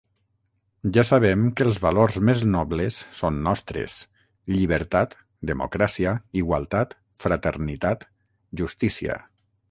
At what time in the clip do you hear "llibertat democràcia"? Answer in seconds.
4.53-6.13